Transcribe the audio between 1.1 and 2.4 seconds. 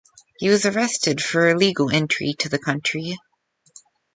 for illegal entry